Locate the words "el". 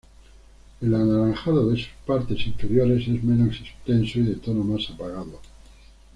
0.81-0.95